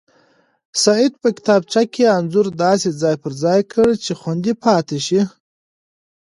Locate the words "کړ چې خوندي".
3.73-4.53